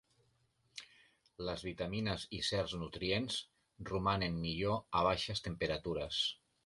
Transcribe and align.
Les 1.49 1.65
vitamines 1.67 2.25
i 2.37 2.41
certs 2.47 2.75
nutrients 2.85 3.37
romanen 3.91 4.41
millor 4.47 4.81
a 5.01 5.05
baixes 5.13 5.45
temperatures. 5.51 6.23